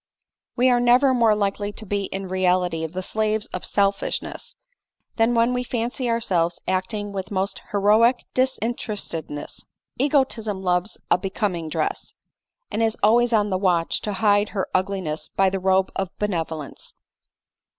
[0.55, 4.55] We are never more likely to be in reality the slaves of selfishness,
[5.17, 9.63] than when we fancy ourselves acting with most heroic disinterestedness.
[9.99, 12.15] Egotism loves a becom ing dress,
[12.71, 16.95] and is always on the watch to hide her ugliness by <the robe of benevolence.